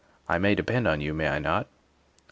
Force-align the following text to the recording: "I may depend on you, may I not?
"I 0.35 0.39
may 0.39 0.55
depend 0.55 0.87
on 0.87 0.99
you, 0.99 1.13
may 1.13 1.27
I 1.27 1.37
not? 1.37 1.67